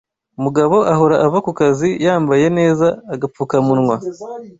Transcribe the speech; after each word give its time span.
Mugabo 0.43 0.77
ahora 0.93 1.15
ava 1.25 1.39
kukazi 1.45 1.89
yambaye 2.05 2.45
neza 2.57 2.87
agapfuka 3.13 3.55
munywa 3.65 3.95